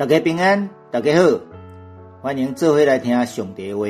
[0.00, 1.40] 大家平安，大家好，
[2.22, 3.84] 欢迎做伙来听上帝话。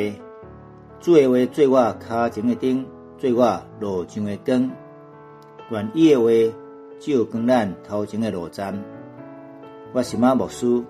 [0.99, 2.85] 主的话做我脚前的灯，
[3.17, 4.73] 做我路上的光。
[5.71, 6.29] 愿意的话
[6.99, 8.77] 照光咱头前的路站。
[9.93, 10.83] 我是马牧师，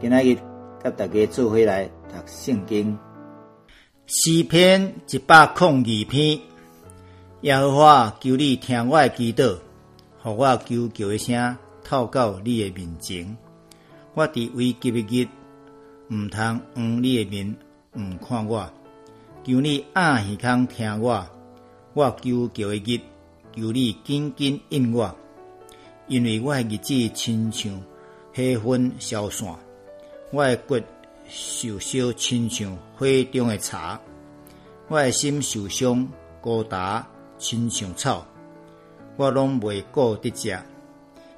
[0.00, 0.34] 今仔日
[0.82, 2.98] 甲大家做伙来读圣经。
[4.06, 6.40] 诗篇一百空二篇，
[7.42, 9.58] 耶和华求你听我的祈祷，
[10.22, 13.36] 互我求救的声透到你的面前。
[14.14, 15.28] 我伫危急的日，
[16.08, 17.56] 毋通黄你的面，
[17.94, 18.68] 毋看我。
[19.44, 21.24] 求你暗耳康听我，
[21.94, 23.00] 我求求的日，
[23.54, 25.16] 求你紧紧应我，
[26.08, 27.72] 因为我的日子亲像
[28.34, 29.48] 火昏烧散，
[30.32, 30.80] 我的骨
[31.28, 33.98] 受烧亲像火中的柴，
[34.88, 36.06] 我的心受伤
[36.40, 37.06] 孤单
[37.38, 38.26] 亲像草，
[39.16, 40.58] 我拢未顾得食，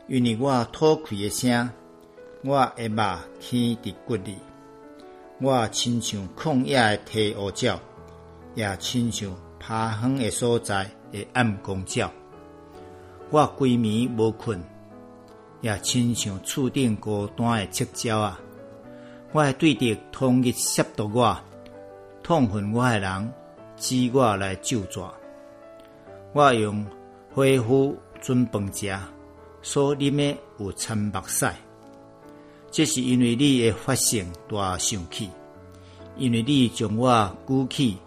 [0.08, 1.70] 因为我吐气的声。
[2.45, 2.96] 我的肉
[3.38, 4.37] 天伫骨里，
[5.41, 7.78] 我亲像旷野的梯乌鸟，
[8.56, 12.11] 也亲像爬远的所在的暗光鸟。
[13.31, 14.61] 我规暝无困，
[15.61, 18.41] 也亲像厝顶孤单的雀鸟啊！
[19.31, 21.38] 我对着通日亵渎我、
[22.25, 23.33] 痛恨我的人，
[23.77, 25.06] 指我来救助。
[26.33, 26.84] 我用
[27.33, 28.98] 火夫准饭食，
[29.62, 31.48] 所啉的有掺目屎。
[32.73, 35.28] 这是因为你的发性大生气，
[36.17, 37.98] 因为你将我举起，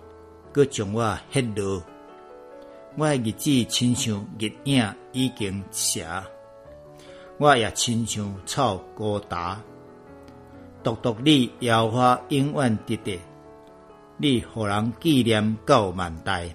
[0.52, 1.84] 搁将我ฮ็落。
[2.98, 6.08] 我的日子亲像日影已经斜，
[7.38, 9.62] 我也亲像草高达。
[10.84, 13.20] 独独你摇花永远直直，
[14.18, 16.50] 你互人纪念到万代。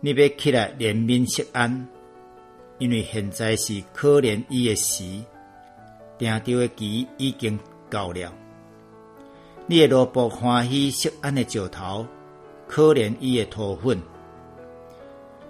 [0.00, 1.86] 你要起来怜悯息安，
[2.78, 5.04] 因为现在是可怜伊的时。
[6.18, 7.58] 定着的期已经
[7.90, 8.32] 到了，
[9.66, 12.06] 你的萝卜欢喜食安的石头，
[12.66, 14.00] 可怜伊的土粉。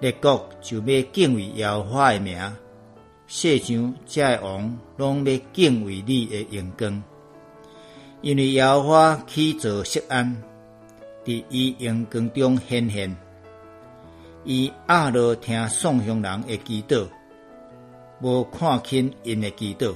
[0.00, 2.56] 列国就要敬畏耶和华的名，
[3.26, 7.02] 世上这王拢要敬畏你的荣光，
[8.20, 10.36] 因为耶和华起造色安，
[11.24, 13.16] 伫伊荣光中显现，
[14.44, 17.06] 伊压落听宋乡人的祈祷，
[18.20, 19.94] 无看轻因的祈祷。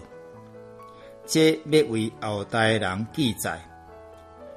[1.32, 3.64] 这要为后代人记载，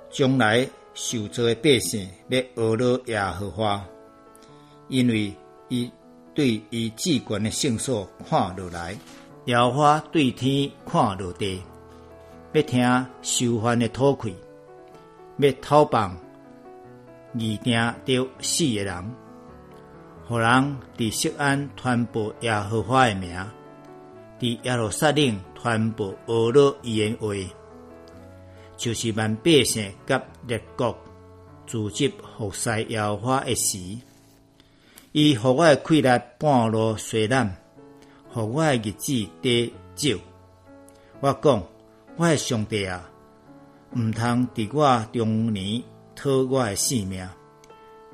[0.09, 3.85] 将来受造的百姓要学了耶和华，
[4.87, 5.31] 因为
[5.69, 5.91] 伊
[6.33, 8.97] 对伊至权的圣所看落来，
[9.45, 11.61] 耶和华对天看落地，
[12.53, 14.35] 要听受犯的吐气，
[15.37, 16.17] 要讨棒
[17.33, 19.15] 二定着死的人，
[20.27, 23.37] 互人伫锡安传播耶和华的名，
[24.39, 25.39] 伫耶路撒冷。
[25.63, 27.33] 传播俄罗伊言话，
[28.75, 30.93] 就是万百姓甲列国
[31.65, 33.79] 组织服侍摇花一时。
[35.13, 37.55] 伊互我气力半路衰烂，
[38.29, 40.17] 互我日子得少。
[41.21, 41.63] 我讲，
[42.17, 43.09] 我的上帝啊，
[43.93, 45.81] 毋通伫我中年
[46.13, 47.25] 讨我的性命。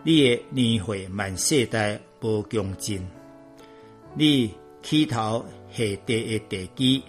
[0.04, 3.10] 你的年岁万世代无穷尽，
[4.14, 4.54] 你
[4.84, 7.04] 起头下地的地基。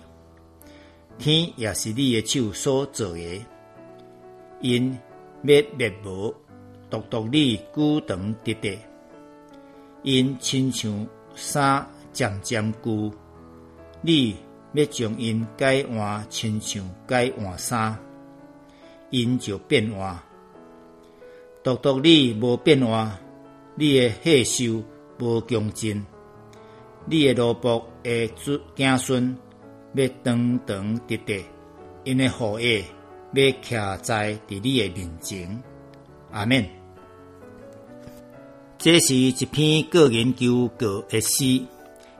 [1.18, 3.44] 天也是你的手所做的，
[4.60, 4.98] 因
[5.42, 6.34] 灭灭无，
[6.88, 8.78] 独独你孤长直直，
[10.02, 13.12] 因亲像沙渐渐旧，
[14.00, 14.34] 你
[14.72, 17.98] 要将因改换亲像改换衫，
[19.10, 20.18] 因就变换。
[21.62, 23.18] 独独你无变化，
[23.74, 24.82] 你的血寿
[25.18, 26.02] 无强尽，
[27.04, 29.36] 你的萝卜会子子孙。
[29.92, 31.42] 要长长直直，
[32.04, 32.84] 因为好业
[33.32, 35.62] 要徛在伫你的面前。
[36.30, 36.64] 阿免。
[38.78, 41.60] 这是一篇个人求告的诗，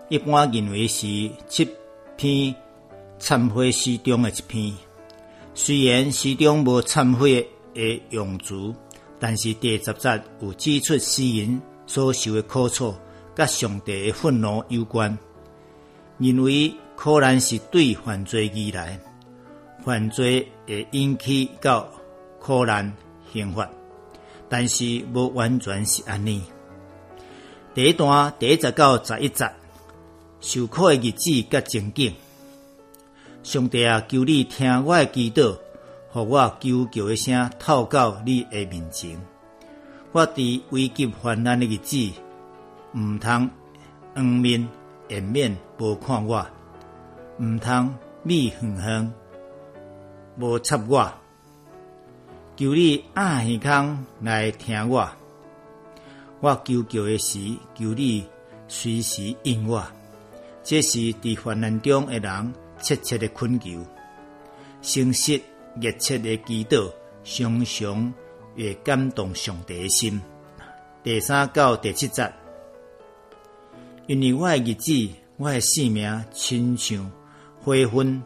[0.09, 1.07] 一般认为是
[1.49, 1.69] 七
[2.17, 2.53] 篇
[3.21, 4.75] 忏悔诗中的一篇。
[5.55, 8.75] 虽然诗中无忏悔的用词，
[9.21, 12.93] 但是第十节有指出诗人所受的苦楚，
[13.37, 15.17] 甲上帝的愤怒有关，
[16.21, 16.73] 认为。
[17.03, 19.01] 可能是对犯罪而来，
[19.83, 21.89] 犯罪会引起到
[22.39, 22.93] 可能
[23.33, 23.67] 刑罚，
[24.47, 26.43] 但是无完全是安尼。
[27.73, 29.51] 第一段第一十到十一节，
[30.43, 32.13] 受苦的日子甲情景。
[33.43, 35.57] 上帝啊，求你听我的祈祷，
[36.11, 39.19] 互我求救的声透到你的面前。
[40.13, 41.97] 我伫危急患难的日子，
[42.93, 43.49] 毋通
[44.15, 44.69] 黄面
[45.11, 46.47] 掩面无看我。
[47.39, 49.13] 毋通密哼哼，
[50.39, 51.13] 无插我，
[52.57, 55.11] 求你暗耳康来听我。
[56.41, 57.39] 我求救的时，
[57.75, 58.27] 求你
[58.69, 59.85] 随时应我。
[60.63, 63.85] 这是伫患难中的人切切的恳求，
[64.81, 65.41] 诚实
[65.81, 66.89] 热切的祈祷，
[67.25, 68.15] 常常
[68.55, 70.21] 会感动上帝的心。
[71.03, 72.31] 第三到第七节，
[74.11, 77.09] 因为我的日子，我的性命，亲像
[77.61, 78.21] 花粉、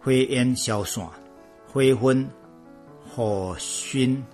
[0.00, 1.04] 火焰消散，
[1.66, 2.26] 花粉、
[3.14, 4.24] 火熏，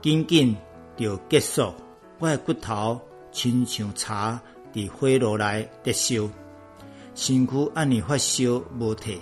[0.00, 0.56] 紧紧
[0.96, 1.74] 就结束。
[2.20, 3.00] 我的骨头
[3.32, 4.40] 亲像茶
[4.72, 6.30] 伫火炉内得烧，
[7.16, 9.20] 身躯安尼发烧无退。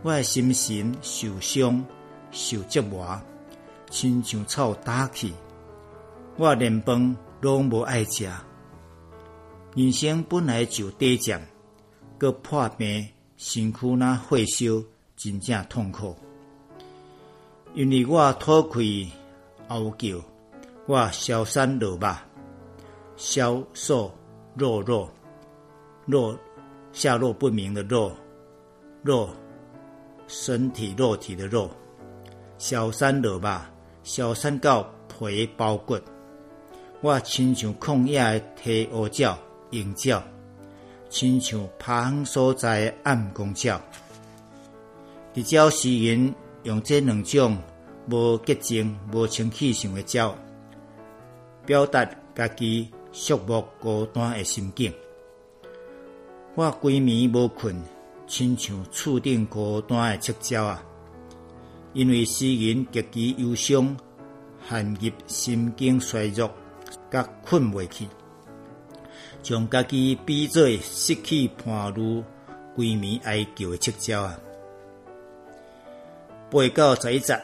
[0.00, 1.84] 我的心神受伤
[2.30, 3.20] 受折磨，
[3.90, 5.30] 亲像草打去。
[6.38, 8.26] 我连饭拢无爱食，
[9.74, 11.46] 人生本来就短暂，
[12.18, 14.84] 搁破病，身躯若火烧，
[15.16, 16.14] 真正痛苦。
[17.74, 18.80] 因为我脱开
[19.68, 20.22] 嗷叫。
[20.86, 22.26] 我消散肉吧，
[23.16, 24.12] 消瘦
[24.56, 25.08] 弱弱
[26.06, 26.36] 弱
[26.92, 28.12] 下落不明的弱
[29.00, 29.32] 弱
[30.26, 31.70] 身体肉体的肉，
[32.58, 33.70] 消散肉吧，
[34.02, 35.96] 消散到皮包骨。
[37.00, 39.38] 我亲像旷野的梯乌鸟、
[39.72, 40.22] 鹰鸟，
[41.08, 43.80] 亲像爬行所在的暗光鸟。
[45.34, 47.56] 伫鸟诗人用这两种
[48.10, 50.36] 无洁净、无清气性的鸟。
[51.64, 52.04] 表达
[52.34, 54.92] 家己寂寞孤单的心境。
[56.54, 57.74] 我规暝无困，
[58.26, 60.84] 亲像厝顶孤单的赤鸟啊！
[61.94, 63.96] 因为诗人极其忧伤，
[64.68, 66.50] 陷入心境衰弱，
[67.10, 68.06] 甲困未去，
[69.42, 72.22] 将家己比作失去伴侣、
[72.76, 74.38] 闺蜜哀叫的赤鸟啊！
[76.50, 77.40] 八到十一节，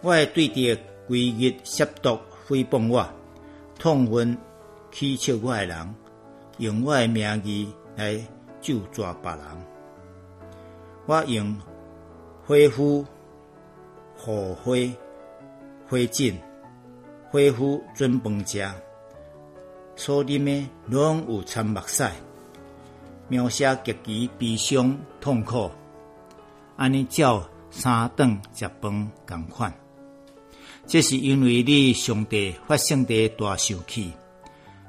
[0.00, 2.18] 我对着规日亵渎
[2.48, 3.06] 诽谤我。
[3.78, 4.36] 痛恨
[4.90, 5.94] 欺笑我的人，
[6.58, 8.18] 用我的名义来
[8.60, 9.40] 咒抓别人。
[11.06, 11.56] 我用
[12.46, 13.04] 恢复、
[14.16, 14.72] 火花、
[15.88, 16.34] 火烬、
[17.28, 18.64] 恢复准饭食，
[20.04, 22.10] 所啉诶拢有掺目屎，
[23.28, 25.70] 描写极其悲伤痛苦，
[26.76, 29.72] 安尼照三顿食饭共款。
[30.88, 34.12] 这是因为你上帝发生的大受气，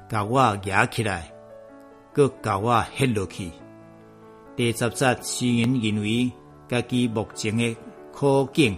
[0.08, 1.32] 甲我压起来，
[2.12, 3.52] 搁甲我ฮ็落去。
[4.56, 6.28] 第十节诗人认为
[6.68, 7.76] 家己目前的
[8.12, 8.76] 苦境，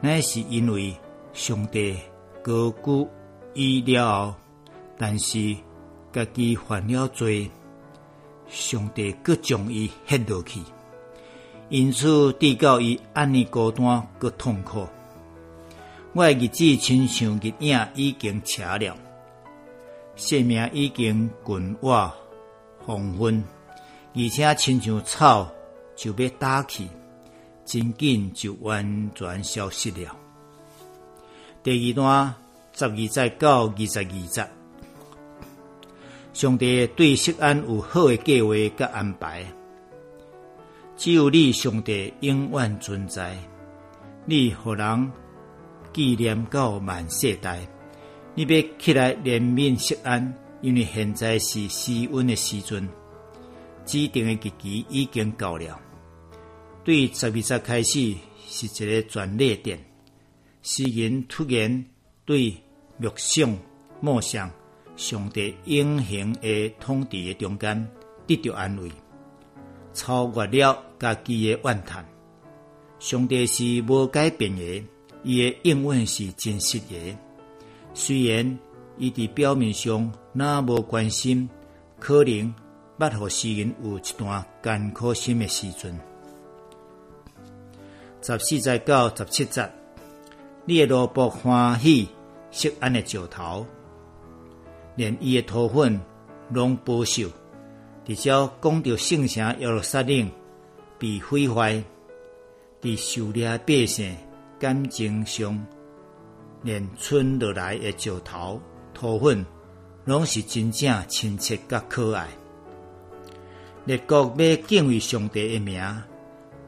[0.00, 0.92] 乃是因为
[1.32, 1.96] 上帝
[2.42, 3.08] 高估
[3.54, 4.34] 伊了后，
[4.98, 5.56] 但是
[6.12, 7.50] 家己犯了罪，
[8.48, 10.60] 上帝搁将伊ฮ็落去，
[11.68, 14.86] 因此地到伊安尼孤单搁痛苦。
[16.12, 18.96] 我的日子亲像日影已经斜了，
[20.14, 22.14] 生命已经近瓦
[22.78, 23.44] 黄昏，
[24.14, 25.46] 而且亲像草
[25.94, 26.88] 就要打去，
[27.66, 30.16] 真紧就完全消失了。
[31.62, 32.34] 第二段
[32.72, 34.48] 十二节到二十二节，
[36.36, 39.42] 上帝对锡安有好的计划甲安排，
[40.94, 43.34] 只有你上帝永远存在，
[44.26, 45.10] 你互人。
[45.94, 47.66] 纪念到万世代，
[48.34, 52.86] 你要起来怜悯息安，因为现在是施温的时阵，
[53.86, 55.80] 指定的日期已经到了。
[56.84, 58.14] 对十二节开始
[58.46, 59.82] 是一个转捩点，
[60.60, 61.82] 诗人突然
[62.26, 62.54] 对
[62.98, 63.58] 默想、
[64.02, 64.50] 默想
[64.96, 67.88] 上帝永恒的统治的中间
[68.26, 68.90] 得到安慰，
[69.94, 72.04] 超越了家己的怨叹。
[72.98, 74.82] 上帝是无改变的。
[75.22, 77.16] 伊的应允是真实的，
[77.94, 78.58] 虽然
[78.96, 81.48] 伊伫表面上那无关心，
[81.98, 82.54] 可能
[82.96, 85.98] 捌互诗人有一段艰苦心的时阵。
[88.22, 89.68] 十四节到十七节，
[90.64, 92.08] 你的萝卜欢喜
[92.52, 93.66] 色安的石头，
[94.96, 96.00] 连伊的头粉
[96.50, 97.28] 拢保守，
[98.04, 100.28] 至少讲到圣城耶路撒冷
[100.98, 101.80] 被毁坏，
[102.82, 104.16] 伫狩猎百姓。
[104.58, 105.66] 感情上，
[106.62, 108.58] 连春落来的石头、
[108.94, 109.44] 土粉，
[110.06, 112.26] 拢是真正亲切甲可爱。
[113.84, 115.78] 列国要敬畏上帝的名，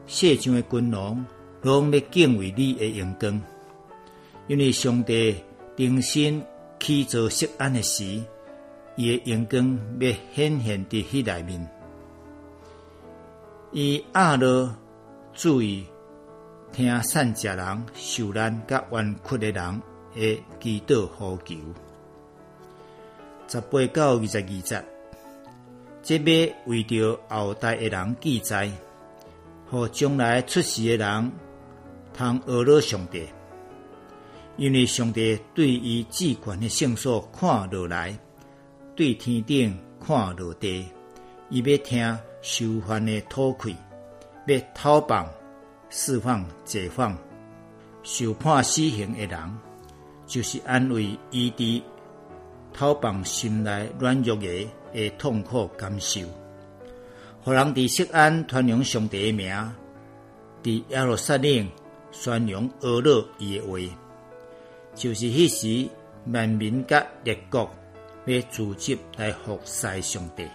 [0.05, 1.25] 世上的君王
[1.63, 3.41] 拢要敬畏你的阳光，
[4.47, 5.35] 因为上帝
[5.75, 6.39] 定心
[6.79, 8.03] 起造色安的时，
[8.95, 11.69] 伊的阳光要显现伫迄内面。
[13.71, 14.75] 伊阿罗
[15.33, 15.85] 注意。
[16.71, 19.81] 听善食人受难甲冤屈的人
[20.13, 21.55] 的祈祷呼求。
[23.47, 24.85] 十八到二十二节，
[26.03, 28.71] 这要为着后代的人记载，
[29.67, 31.31] 和将来出世的人
[32.13, 33.27] 通学了上帝，
[34.59, 38.15] 因为上帝对于至权的圣所看落来，
[38.93, 40.85] 对天顶看落地，
[41.49, 43.73] 伊要听受犯的吐气，
[44.45, 45.27] 要讨放。
[45.91, 47.17] 释放、解放
[48.03, 49.57] 受判死刑的人，
[50.27, 51.81] 就是安慰伊伫
[52.71, 56.21] 讨放心内软弱的的痛苦感受，
[57.41, 59.73] 互人伫锡安传扬上帝的名，
[60.61, 61.67] 伫耶路撒冷
[62.11, 63.79] 宣扬俄勒伊的话，
[64.99, 65.89] 就是迄时
[66.33, 67.73] 万民甲列国
[68.25, 70.45] 要组织来服侍上帝。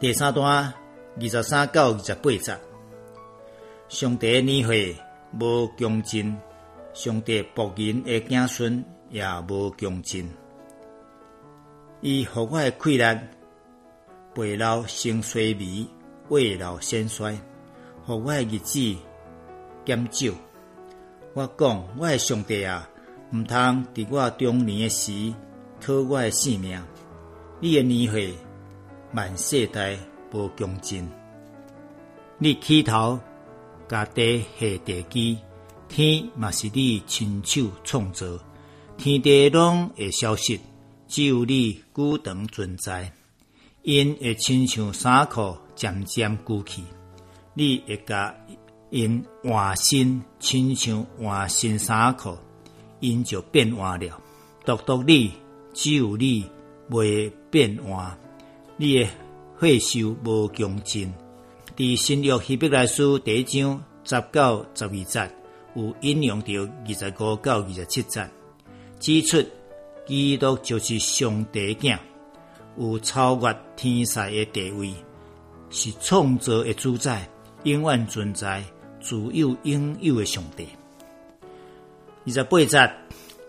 [0.00, 0.74] 第三段
[1.16, 2.58] 二十三到二十八节。
[3.88, 4.96] 上帝年会
[5.38, 6.36] 无恭敬，
[6.92, 10.28] 上帝仆人的子孙也无恭敬。
[12.00, 13.30] 伊互我的困难，
[14.34, 15.86] 背老生衰微，
[16.28, 17.38] 未老先衰，
[18.04, 18.96] 互我的日子
[19.84, 20.32] 减少。
[21.32, 22.88] 我讲，我的上帝啊，
[23.32, 25.34] 毋通伫我中年诶时
[25.80, 26.82] 讨我的性命。
[27.60, 28.34] 你的年岁
[29.12, 29.96] 万世代
[30.32, 31.08] 无恭敬，
[32.38, 33.18] 你起头。
[33.88, 35.36] 家地下地基，
[35.88, 38.24] 天嘛是你亲手创造，
[38.96, 40.56] 天地拢会消失，
[41.08, 43.12] 只有你孤长存在。
[43.82, 46.82] 因会亲像衫裤渐渐枯去，
[47.54, 48.32] 你会甲
[48.90, 52.36] 因换新，亲像换新衫裤，
[52.98, 54.20] 因就变换了。
[54.64, 55.32] 独独你，
[55.72, 56.44] 只有你
[56.88, 58.18] 未变换，
[58.76, 59.08] 你的
[59.60, 61.12] 血寿无穷尽。
[61.76, 65.30] 伫新约希伯来书第一章十九、十二节
[65.74, 66.48] 有引用到
[66.86, 68.28] 二十五到二十七节，
[68.98, 69.42] 指出
[70.06, 71.96] 基督就是上帝囝，
[72.76, 74.92] 有超越天世的地位，
[75.70, 77.26] 是创造的主宰，
[77.62, 78.62] 永远存在、
[79.00, 80.68] 自有拥有的上帝。
[82.26, 82.92] 二十八节，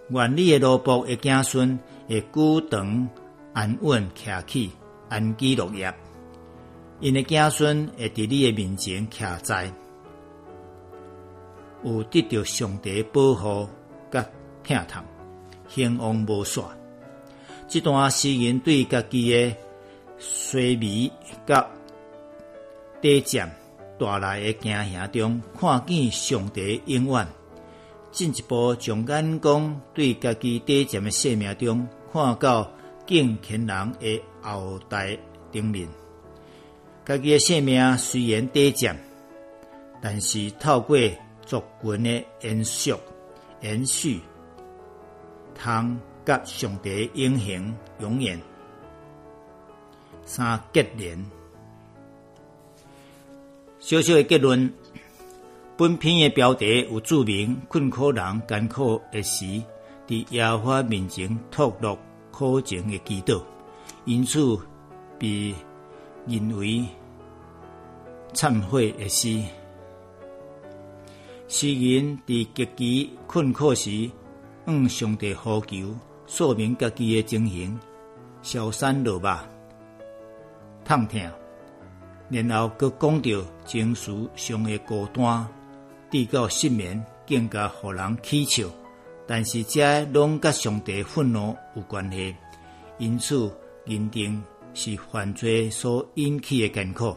[0.10, 1.77] 愿你的罗卜的子孙
[2.08, 3.10] 会久长
[3.53, 4.72] 安稳徛起，
[5.10, 5.93] 安居乐业。
[7.00, 9.72] 因的子孙会伫你的面前徛在，
[11.84, 13.67] 有得到上帝保护
[14.10, 14.25] 甲
[14.63, 15.03] 疼痛，
[15.67, 16.63] 兴旺无煞。
[17.67, 19.55] 这段诗人对家己的
[20.17, 21.12] 衰微
[21.46, 21.67] 甲
[23.01, 23.50] 低贱
[24.03, 27.27] 带来的惊吓中，看见上帝永远
[28.12, 32.72] 进一步将眼光对家己短暂的生命中，看到
[33.05, 35.15] 敬虔人的后代
[35.51, 35.88] 顶面。
[37.05, 38.98] 家己的生命虽然短暂，
[40.01, 40.98] 但是透过
[41.46, 42.96] 族群的延续、
[43.62, 44.20] 延续，
[45.53, 48.41] 通甲上帝永恒永远
[50.25, 51.40] 三结连。
[53.81, 54.71] 小小的结论：
[55.75, 59.43] 本篇的标题有注明困苦人艰苦的时，
[60.07, 61.97] 伫耶和华面前吐露
[62.29, 63.43] 苦情的祈祷，
[64.05, 64.39] 因此
[65.19, 65.53] 被。
[66.27, 66.85] 认为
[68.31, 69.41] 忏悔的诗，
[71.47, 74.07] 诗人伫极其困苦时，
[74.67, 75.95] 向上帝呼求，
[76.27, 77.79] 说明家己的情形，
[78.43, 79.50] 消散落吧，
[80.85, 81.19] 痛痛，
[82.31, 85.47] 然后佫讲到情绪上的孤单，
[86.09, 88.71] 直到失眠，更加互人祈求。
[89.27, 92.35] 但是这拢甲上帝愤怒有关系，
[92.97, 93.51] 因此
[93.85, 94.41] 认定。
[94.73, 97.13] 是犯罪所引起的艰苦。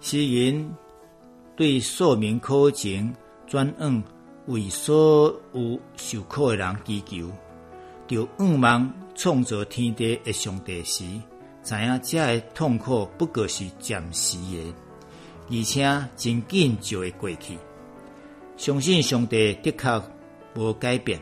[0.00, 0.70] 诗人
[1.56, 3.12] 对说明苦情
[3.44, 4.00] 转往
[4.46, 7.28] 为所有受苦的人祈求，
[8.06, 11.04] 就仰望创造天地的上帝时，
[11.68, 14.74] 知影这个痛苦不过是暂时的，
[15.50, 17.58] 而且真紧就会过去。
[18.56, 20.02] 相信上帝的确
[20.54, 21.20] 无改变。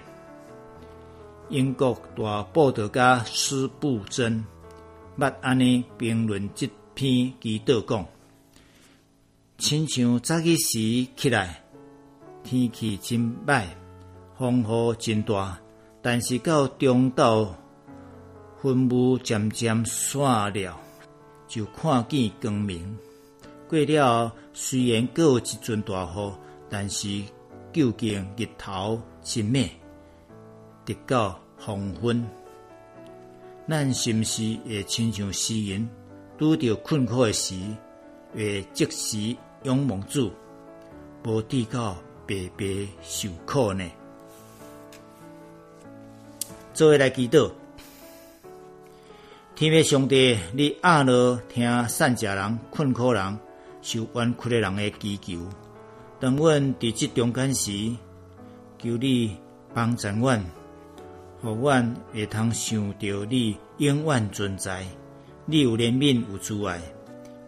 [1.48, 4.44] 英国大报道家斯布真。
[5.18, 8.06] 捌安尼评论这篇祈祷讲，
[9.58, 11.60] 亲像早起时起来，
[12.44, 13.64] 天气真歹，
[14.38, 15.58] 风雨真大，
[16.00, 17.48] 但是到中昼，
[18.66, 20.76] 云雾渐渐散了，
[21.46, 22.98] 就看见光明。
[23.68, 26.32] 过了虽然过有一阵大雨，
[26.68, 27.22] 但是
[27.72, 29.70] 究竟日头真美，
[30.84, 32.26] 直到黄昏。
[33.68, 35.88] 咱是毋是会亲像诗人，
[36.36, 37.54] 拄着困苦诶时，
[38.34, 40.32] 会即时仰望主，
[41.24, 41.96] 无地到
[42.26, 42.66] 白白
[43.00, 43.88] 受苦呢？
[46.74, 47.48] 做位来祈祷，
[49.56, 53.38] 天父上帝，你阿罗听善食人、困苦人、
[53.80, 55.48] 受冤屈的人的祈求，
[56.20, 57.72] 当阮伫即中间时，
[58.78, 59.34] 求你
[59.72, 60.44] 帮助阮，
[61.40, 64.84] 互阮会通想着你永远存在，
[65.46, 66.78] 你有怜悯有慈爱。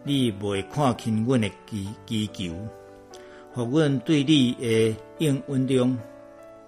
[0.03, 2.55] 你未看轻阮的祈祈求，
[3.53, 5.95] 互阮对你的应允中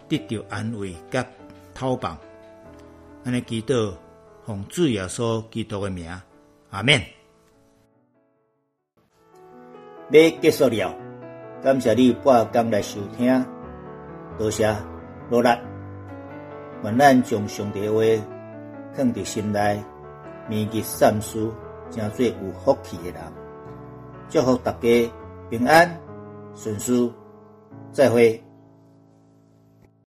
[0.08, 1.26] 得到安慰甲
[1.74, 2.16] 讨棒。
[3.24, 3.92] 安尼祈祷，
[4.46, 6.10] 奉主耶稣基督的名，
[6.70, 7.02] 阿免。
[10.10, 10.96] 要结束了，
[11.64, 13.46] 感谢你半工来收听，
[14.38, 14.76] 多谢
[15.30, 15.50] 努力。
[16.84, 18.02] 愿咱将上帝话
[18.94, 19.84] 放伫心内，
[20.50, 21.52] 铭记善事。
[21.92, 22.34] 真做有
[22.64, 23.22] 福气的人，
[24.30, 25.12] 祝福大家
[25.50, 26.00] 平安
[26.56, 27.12] 顺遂，
[27.92, 28.42] 再会。